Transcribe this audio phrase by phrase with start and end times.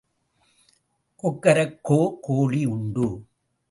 [1.19, 3.07] கொக்கரக்கோ கோழி உண்டு.